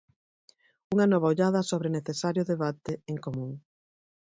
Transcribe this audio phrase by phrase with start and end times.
[0.93, 3.51] Unha nova ollada sobre necesario debate en común.